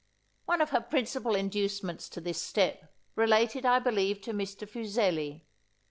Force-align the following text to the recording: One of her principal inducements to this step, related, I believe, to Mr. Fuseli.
One 0.45 0.61
of 0.61 0.71
her 0.71 0.81
principal 0.81 1.35
inducements 1.35 2.09
to 2.09 2.19
this 2.19 2.41
step, 2.41 2.91
related, 3.15 3.67
I 3.67 3.77
believe, 3.77 4.19
to 4.21 4.33
Mr. 4.33 4.67
Fuseli. 4.67 5.45